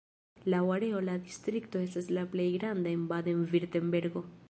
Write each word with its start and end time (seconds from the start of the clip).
Laŭ 0.53 0.61
areo 0.75 1.01
la 1.09 1.17
distrikto 1.27 1.83
estas 1.89 2.09
la 2.19 2.25
plej 2.35 2.49
granda 2.57 2.95
en 2.99 3.09
Baden-Virtembergo. 3.15 4.31